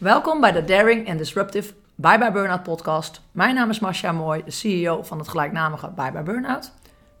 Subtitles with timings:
[0.00, 3.20] Welkom bij de Daring and Disruptive Bye Bye Burnout podcast.
[3.32, 6.72] Mijn naam is Masha Mooi, de CEO van het gelijknamige Bye Bye Burnout.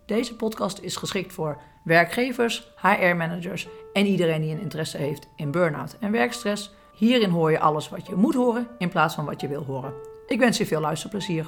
[0.06, 5.96] Deze podcast is geschikt voor werkgevers, HR-managers en iedereen die een interesse heeft in burn-out
[6.00, 6.74] en werkstress.
[6.94, 9.92] Hierin hoor je alles wat je moet horen in plaats van wat je wil horen.
[10.26, 11.46] Ik wens je veel luisterplezier.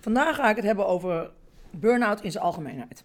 [0.00, 1.30] Vandaag ga ik het hebben over
[1.70, 3.04] burn-out in zijn algemeenheid.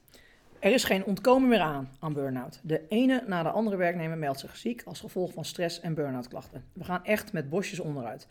[0.63, 2.59] Er is geen ontkomen meer aan aan burn-out.
[2.63, 6.27] De ene na de andere werknemer meldt zich ziek als gevolg van stress en burn-out
[6.27, 6.65] klachten.
[6.73, 8.27] We gaan echt met bosjes onderuit.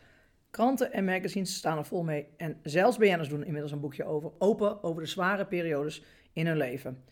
[0.51, 4.30] Kranten en magazines staan er vol mee en zelfs BN'ers doen inmiddels een boekje over,
[4.39, 7.05] open over de zware periodes in hun leven.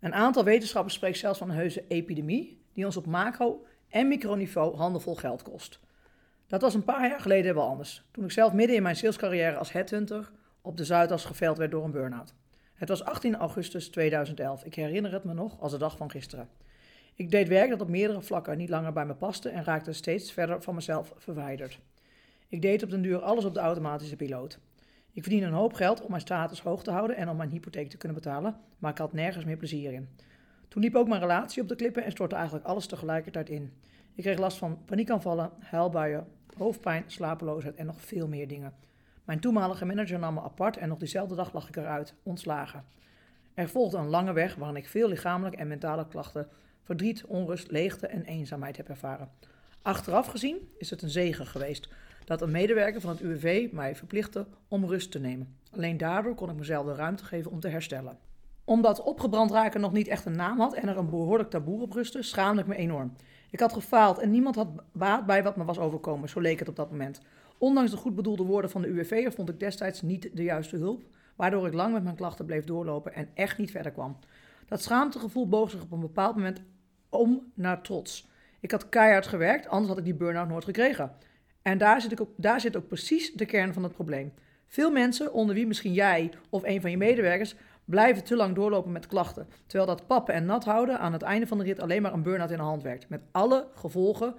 [0.00, 4.76] Een aantal wetenschappers spreekt zelfs van een heuse epidemie die ons op macro- en microniveau
[4.76, 5.80] handenvol geld kost.
[6.46, 9.56] Dat was een paar jaar geleden wel anders, toen ik zelf midden in mijn salescarrière
[9.56, 10.30] als headhunter
[10.62, 12.34] op de Zuidas geveld werd door een burn-out.
[12.76, 14.64] Het was 18 augustus 2011.
[14.64, 16.48] Ik herinner het me nog als de dag van gisteren.
[17.14, 20.32] Ik deed werk dat op meerdere vlakken niet langer bij me paste en raakte steeds
[20.32, 21.80] verder van mezelf verwijderd.
[22.48, 24.58] Ik deed op den duur alles op de automatische piloot.
[25.12, 27.90] Ik verdiende een hoop geld om mijn status hoog te houden en om mijn hypotheek
[27.90, 30.08] te kunnen betalen, maar ik had nergens meer plezier in.
[30.68, 33.72] Toen liep ook mijn relatie op de klippen en stortte eigenlijk alles tegelijkertijd in.
[34.14, 38.74] Ik kreeg last van paniekaanvallen, huilbuien, hoofdpijn, slapeloosheid en nog veel meer dingen.
[39.26, 42.84] Mijn toenmalige manager nam me apart en nog diezelfde dag lag ik eruit, ontslagen.
[43.54, 46.48] Er volgde een lange weg waarin ik veel lichamelijke en mentale klachten,
[46.82, 49.28] verdriet, onrust, leegte en eenzaamheid heb ervaren.
[49.82, 51.88] Achteraf gezien is het een zegen geweest
[52.24, 55.56] dat een medewerker van het UWV mij verplichtte om rust te nemen.
[55.70, 58.18] Alleen daardoor kon ik mezelf de ruimte geven om te herstellen.
[58.64, 61.92] Omdat opgebrand raken nog niet echt een naam had en er een behoorlijk taboe op
[61.92, 63.12] rustte, schaamde ik me enorm.
[63.50, 66.68] Ik had gefaald en niemand had baat bij wat me was overkomen, zo leek het
[66.68, 67.20] op dat moment.
[67.58, 71.04] Ondanks de goed bedoelde woorden van de UWV'er vond ik destijds niet de juiste hulp,
[71.36, 74.16] waardoor ik lang met mijn klachten bleef doorlopen en echt niet verder kwam.
[74.68, 76.62] Dat schaamtegevoel boog zich op een bepaald moment
[77.08, 78.28] om naar trots.
[78.60, 81.12] Ik had keihard gewerkt, anders had ik die burn-out nooit gekregen.
[81.62, 84.32] En daar zit, ik ook, daar zit ook precies de kern van het probleem.
[84.66, 87.54] Veel mensen, onder wie misschien jij of een van je medewerkers,
[87.84, 89.48] blijven te lang doorlopen met klachten.
[89.66, 92.22] Terwijl dat pappen en nat houden aan het einde van de rit alleen maar een
[92.22, 93.08] burn-out in de hand werkt.
[93.08, 94.34] Met alle gevolgen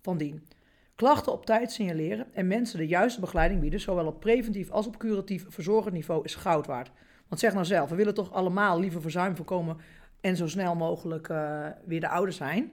[0.00, 0.46] van dien.
[0.94, 4.98] Klachten op tijd signaleren en mensen de juiste begeleiding bieden, zowel op preventief als op
[4.98, 6.90] curatief verzorgend niveau, is goud waard.
[7.28, 9.76] Want zeg nou zelf, we willen toch allemaal liever verzuim voorkomen
[10.20, 12.72] en zo snel mogelijk uh, weer de oude zijn.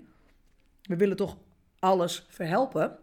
[0.82, 1.38] We willen toch
[1.80, 2.98] alles verhelpen.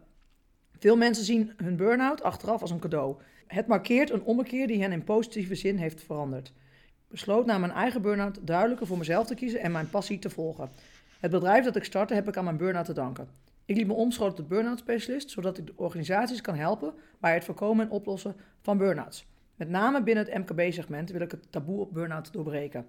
[0.77, 3.15] Veel mensen zien hun burn-out achteraf als een cadeau.
[3.47, 6.47] Het markeert een ommekeer die hen in positieve zin heeft veranderd.
[6.47, 10.29] Ik besloot na mijn eigen burn-out duidelijker voor mezelf te kiezen en mijn passie te
[10.29, 10.69] volgen.
[11.19, 13.27] Het bedrijf dat ik startte heb ik aan mijn burn-out te danken.
[13.69, 17.43] Ik liet me omscholen tot burn-out specialist, zodat ik de organisaties kan helpen bij het
[17.43, 19.27] voorkomen en oplossen van burn-outs.
[19.55, 22.85] Met name binnen het MKB-segment wil ik het taboe op burn-out doorbreken.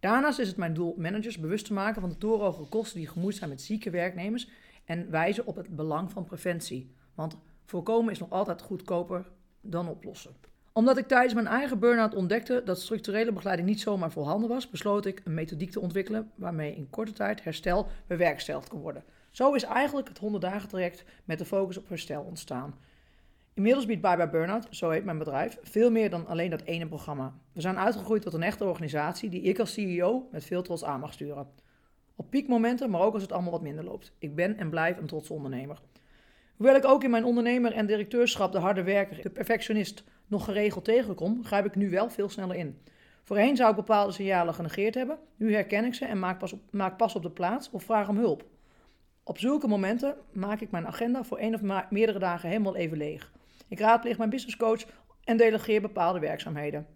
[0.00, 3.36] Daarnaast is het mijn doel managers bewust te maken van de torenhoge kosten die gemoeid
[3.36, 4.48] zijn met zieke werknemers
[4.84, 6.90] en wijzen op het belang van preventie.
[7.14, 10.34] Want voorkomen is nog altijd goedkoper dan oplossen.
[10.72, 15.06] Omdat ik tijdens mijn eigen burn-out ontdekte dat structurele begeleiding niet zomaar voorhanden was, besloot
[15.06, 19.04] ik een methodiek te ontwikkelen waarmee in korte tijd herstel bewerkstelligd kan worden.
[19.36, 22.74] Zo is eigenlijk het 100 dagen traject met de focus op herstel ontstaan.
[23.54, 26.86] Inmiddels biedt Bye Bye Burnout, zo heet mijn bedrijf, veel meer dan alleen dat ene
[26.86, 27.34] programma.
[27.52, 31.00] We zijn uitgegroeid tot een echte organisatie die ik als CEO met veel trots aan
[31.00, 31.48] mag sturen.
[32.14, 34.12] Op piekmomenten, maar ook als het allemaal wat minder loopt.
[34.18, 35.80] Ik ben en blijf een trotse ondernemer.
[36.56, 40.84] Hoewel ik ook in mijn ondernemer en directeurschap de harde werker, de perfectionist, nog geregeld
[40.84, 42.78] tegenkom, grijp ik nu wel veel sneller in.
[43.22, 46.60] Voorheen zou ik bepaalde signalen genegeerd hebben, nu herken ik ze en maak pas op,
[46.70, 48.54] maak pas op de plaats of vraag om hulp.
[49.28, 53.32] Op zulke momenten maak ik mijn agenda voor één of meerdere dagen helemaal even leeg.
[53.68, 54.84] Ik raadpleeg mijn businesscoach
[55.24, 56.86] en delegeer bepaalde werkzaamheden.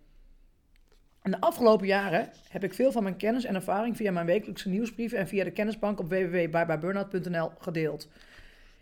[1.22, 4.68] In de afgelopen jaren heb ik veel van mijn kennis en ervaring via mijn wekelijkse
[4.68, 8.08] nieuwsbrieven en via de kennisbank op www.bybyburnout.nl gedeeld.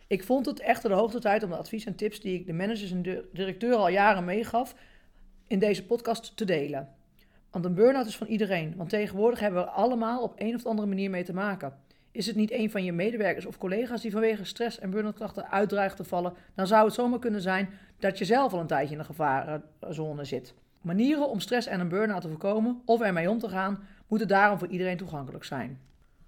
[0.06, 2.52] Ik vond het echter de hoogste tijd om de advies en tips die ik de
[2.52, 4.74] managers en de al jaren meegaf
[5.46, 6.94] in deze podcast te delen.
[7.50, 10.88] Want een burn-out is van iedereen, want tegenwoordig hebben we allemaal op een of andere
[10.88, 11.86] manier mee te maken.
[12.10, 15.96] Is het niet een van je medewerkers of collega's die vanwege stress en burn-out-klachten uitdreigt
[15.96, 17.68] te vallen, dan zou het zomaar kunnen zijn
[17.98, 20.54] dat je zelf al een tijdje in de gevarenzone zit.
[20.80, 24.58] Manieren om stress en een burn-out te voorkomen of ermee om te gaan, moeten daarom
[24.58, 25.80] voor iedereen toegankelijk zijn.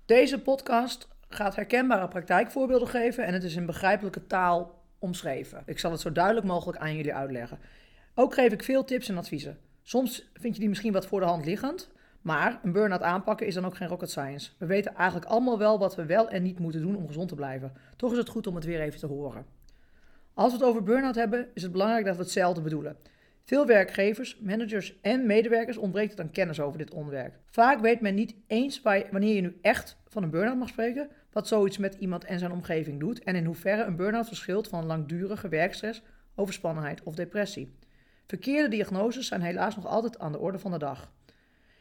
[0.07, 5.63] Deze podcast gaat herkenbare praktijkvoorbeelden geven en het is in begrijpelijke taal omschreven.
[5.67, 7.59] Ik zal het zo duidelijk mogelijk aan jullie uitleggen.
[8.15, 9.59] Ook geef ik veel tips en adviezen.
[9.83, 11.91] Soms vind je die misschien wat voor de hand liggend,
[12.23, 14.51] maar een burn-out aanpakken is dan ook geen rocket science.
[14.59, 17.35] We weten eigenlijk allemaal wel wat we wel en niet moeten doen om gezond te
[17.35, 17.73] blijven.
[17.97, 19.45] Toch is het goed om het weer even te horen.
[20.35, 22.97] Als we het over burn-out hebben, is het belangrijk dat we hetzelfde bedoelen.
[23.45, 27.35] Veel werkgevers, managers en medewerkers ontbreekt het aan kennis over dit onderwerp.
[27.51, 31.49] Vaak weet men niet eens wanneer je nu echt van een burn-out mag spreken, wat
[31.49, 35.49] zoiets met iemand en zijn omgeving doet en in hoeverre een burn-out verschilt van langdurige
[35.49, 36.03] werkstress,
[36.35, 37.75] overspannenheid of depressie.
[38.27, 41.13] Verkeerde diagnoses zijn helaas nog altijd aan de orde van de dag.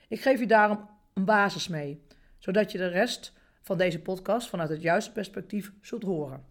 [0.10, 2.02] Ik geef u daarom een basis mee,
[2.38, 6.44] zodat je de rest van deze podcast vanuit het juiste perspectief zult horen.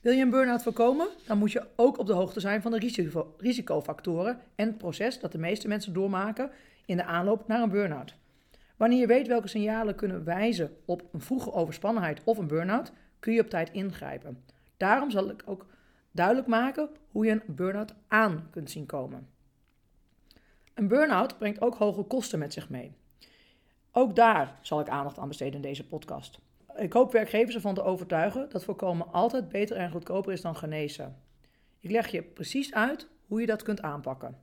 [0.00, 2.78] Wil je een burn-out voorkomen, dan moet je ook op de hoogte zijn van de
[2.78, 6.50] risico risicofactoren en het proces dat de meeste mensen doormaken
[6.86, 8.14] in de aanloop naar een burn-out.
[8.76, 13.32] Wanneer je weet welke signalen kunnen wijzen op een vroege overspannenheid of een burn-out, kun
[13.32, 14.44] je op tijd ingrijpen.
[14.76, 15.66] Daarom zal ik ook
[16.10, 19.28] duidelijk maken hoe je een burn-out aan kunt zien komen.
[20.78, 22.92] Een burn-out brengt ook hoge kosten met zich mee.
[23.92, 26.38] Ook daar zal ik aandacht aan besteden in deze podcast.
[26.76, 31.16] Ik hoop werkgevers ervan te overtuigen dat voorkomen altijd beter en goedkoper is dan genezen.
[31.80, 34.38] Ik leg je precies uit hoe je dat kunt aanpakken.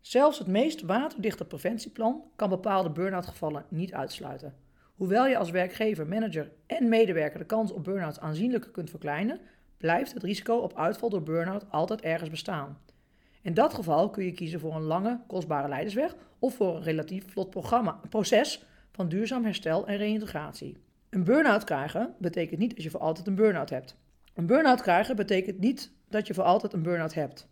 [0.00, 4.54] Zelfs het meest waterdichte preventieplan kan bepaalde burn-out gevallen niet uitsluiten.
[4.94, 9.40] Hoewel je als werkgever, manager en medewerker de kans op burn-out aanzienlijk kunt verkleinen,
[9.76, 12.78] blijft het risico op uitval door burn-out altijd ergens bestaan.
[13.42, 17.24] In dat geval kun je kiezen voor een lange, kostbare leidersweg of voor een relatief
[17.30, 20.76] vlot programma, proces van duurzaam herstel en reïntegratie.
[21.10, 23.96] Een burn-out krijgen betekent niet dat je voor altijd een burn-out hebt.
[24.34, 27.48] Een burn-out krijgen betekent niet dat je voor altijd een burn-out hebt.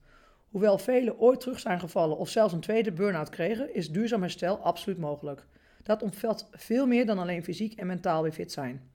[0.48, 4.58] Hoewel velen ooit terug zijn gevallen of zelfs een tweede burn-out kregen, is duurzaam herstel
[4.58, 5.46] absoluut mogelijk.
[5.82, 8.90] Dat omvat veel meer dan alleen fysiek en mentaal weer fit zijn.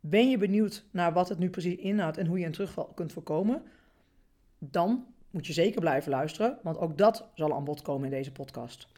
[0.00, 3.12] Ben je benieuwd naar wat het nu precies inhoudt en hoe je een terugval kunt
[3.12, 3.62] voorkomen?
[4.58, 8.32] Dan moet je zeker blijven luisteren, want ook dat zal aan bod komen in deze
[8.32, 8.88] podcast.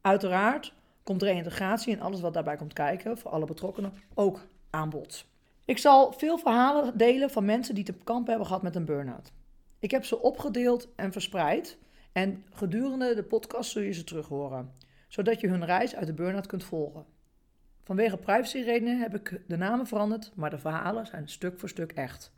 [0.00, 0.72] Uiteraard
[1.02, 5.26] komt reïntegratie en alles wat daarbij komt kijken voor alle betrokkenen ook aan bod.
[5.64, 9.32] Ik zal veel verhalen delen van mensen die te kampen hebben gehad met een burn-out.
[9.78, 11.78] Ik heb ze opgedeeld en verspreid
[12.12, 14.72] en gedurende de podcast zul je ze terug horen,
[15.08, 17.04] zodat je hun reis uit de burn-out kunt volgen.
[17.82, 22.32] Vanwege privacyredenen heb ik de namen veranderd, maar de verhalen zijn stuk voor stuk echt.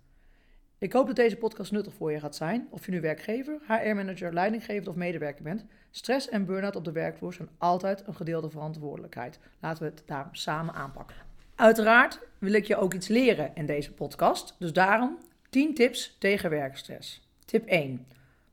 [0.78, 2.67] Ik hoop dat deze podcast nuttig voor je gaat zijn.
[2.70, 5.64] Of je nu werkgever, HR-manager, leidinggever of medewerker bent.
[5.90, 9.38] Stress en burn-out op de werkvloer zijn altijd een gedeelde verantwoordelijkheid.
[9.61, 11.17] Laten we het daarom samen aanpakken.
[11.55, 14.56] Uiteraard wil ik je ook iets leren in deze podcast.
[14.58, 15.19] Dus daarom
[15.50, 17.28] 10 tips tegen werkstress.
[17.44, 18.06] Tip 1.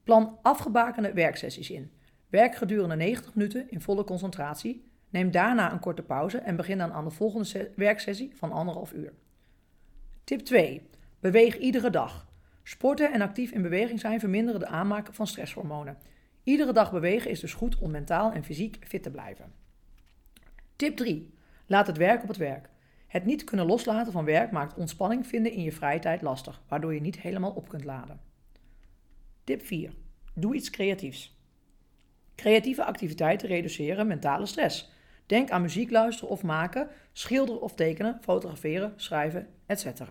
[0.04, 1.92] Plan afgebakende werksessies in.
[2.30, 4.92] Werk gedurende 90 minuten in volle concentratie.
[5.10, 9.14] Neem daarna een korte pauze en begin dan aan de volgende werksessie van anderhalf uur.
[10.24, 10.90] Tip 2.
[11.24, 12.28] Beweeg iedere dag.
[12.64, 15.98] Sporten en actief in beweging zijn verminderen de aanmaak van stresshormonen.
[16.44, 19.54] Iedere dag bewegen is dus goed om mentaal en fysiek fit te blijven.
[20.76, 21.34] Tip 3.
[21.66, 22.70] Laat het werk op het werk.
[23.08, 26.94] Het niet kunnen loslaten van werk maakt ontspanning vinden in je vrije tijd lastig, waardoor
[26.94, 28.20] je niet helemaal op kunt laden.
[29.44, 29.94] Tip 4.
[30.34, 31.38] Doe iets creatiefs.
[32.36, 34.92] Creatieve activiteiten reduceren mentale stress.
[35.26, 40.02] Denk aan muziek luisteren of maken, schilderen of tekenen, fotograferen, schrijven, etc.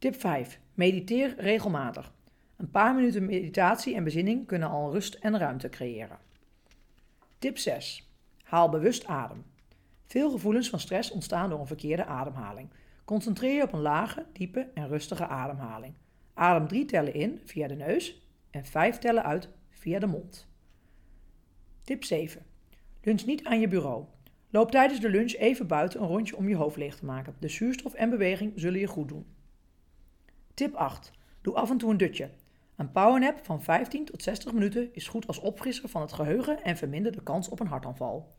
[0.00, 0.60] Tip 5.
[0.74, 2.12] Mediteer regelmatig.
[2.56, 6.18] Een paar minuten meditatie en bezinning kunnen al rust en ruimte creëren.
[7.38, 8.10] Tip 6.
[8.42, 9.44] Haal bewust adem.
[10.06, 12.70] Veel gevoelens van stress ontstaan door een verkeerde ademhaling.
[13.04, 15.94] Concentreer je op een lage, diepe en rustige ademhaling.
[16.34, 20.48] Adem 3 tellen in via de neus en 5 tellen uit via de mond.
[21.82, 22.42] Tip 7.
[23.02, 24.04] Lunch niet aan je bureau.
[24.50, 27.34] Loop tijdens de lunch even buiten een rondje om je hoofd leeg te maken.
[27.38, 29.26] De zuurstof en beweging zullen je goed doen.
[30.60, 31.10] Tip 8.
[31.40, 32.30] Doe af en toe een dutje.
[32.76, 36.76] Een powernap van 15 tot 60 minuten is goed als opfrisser van het geheugen en
[36.76, 38.34] vermindert de kans op een hartaanval.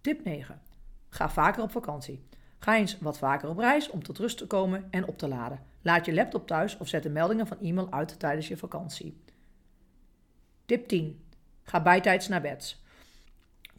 [0.00, 0.60] Tip 9.
[1.08, 2.26] Ga vaker op vakantie.
[2.58, 5.60] Ga eens wat vaker op reis om tot rust te komen en op te laden.
[5.82, 9.22] Laat je laptop thuis of zet de meldingen van e-mail uit tijdens je vakantie.
[10.66, 11.24] Tip 10.
[11.62, 12.76] Ga bijtijds naar bed.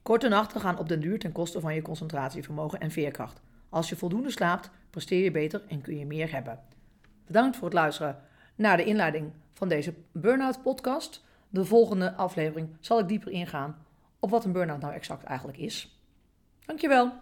[0.01, 3.41] Korte nachten gaan op den duur ten koste van je concentratievermogen en veerkracht.
[3.69, 6.77] Als je voldoende slaapt, presteer je beter en kun je meer hebben.
[7.29, 8.19] Bedankt voor het luisteren
[8.55, 11.23] naar de inleiding van deze Burnout podcast.
[11.49, 13.85] De volgende aflevering zal ik dieper ingaan
[14.19, 15.99] op wat een burn-out nou exact eigenlijk is.
[16.65, 17.13] Dankjewel.